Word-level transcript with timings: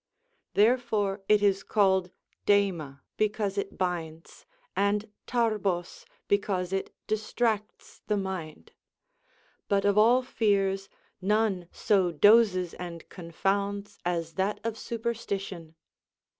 Therefore 0.55 1.21
it 1.29 1.43
is 1.43 1.61
called 1.61 2.09
δεΐμα 2.47 3.01
because 3.17 3.55
it 3.55 3.71
hinds, 3.79 4.47
and 4.75 5.05
τύηβο^' 5.27 6.05
because 6.27 6.73
it 6.73 6.91
distracts 7.05 8.01
the 8.07 8.17
mind.* 8.17 8.71
But 9.67 9.85
of 9.85 9.99
all 9.99 10.23
fears, 10.23 10.89
none 11.21 11.67
so 11.71 12.11
dozes 12.11 12.73
and 12.73 13.07
confounds 13.09 13.99
as 14.03 14.33
that 14.33 14.59
of 14.63 14.75
superstition. 14.75 15.75